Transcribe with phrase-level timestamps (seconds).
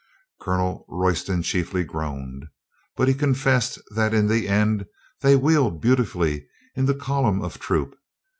[0.41, 2.47] Colonel Royston chiefly groaned.
[2.95, 4.87] But he confessed that in the end
[5.19, 7.93] they wheeled beautifully into column of troop.